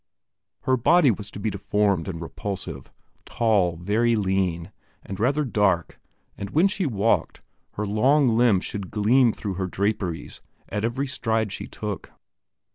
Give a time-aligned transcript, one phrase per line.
[0.61, 2.91] Her body was to be deformed and repulsive,
[3.23, 4.71] tall, very lean,
[5.05, 5.99] and rather dark;
[6.35, 7.43] and when she walked,
[7.73, 12.11] her long limbs should gleam through her draperies at every stride she took.